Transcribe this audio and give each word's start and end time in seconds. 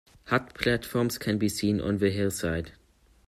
Hut 0.31 0.55
platforms 0.55 1.19
can 1.19 1.37
be 1.37 1.47
seen 1.47 1.79
on 1.79 1.99
the 1.99 2.09
hillside. 2.09 2.71